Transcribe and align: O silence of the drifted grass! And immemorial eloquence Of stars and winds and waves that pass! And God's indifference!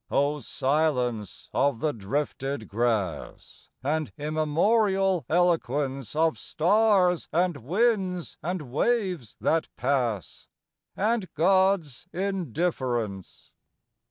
O 0.09 0.39
silence 0.39 1.47
of 1.53 1.79
the 1.79 1.93
drifted 1.93 2.67
grass! 2.67 3.69
And 3.83 4.11
immemorial 4.17 5.27
eloquence 5.29 6.15
Of 6.15 6.39
stars 6.39 7.27
and 7.31 7.57
winds 7.57 8.35
and 8.41 8.63
waves 8.63 9.35
that 9.41 9.67
pass! 9.77 10.47
And 10.97 11.31
God's 11.35 12.07
indifference! 12.11 13.51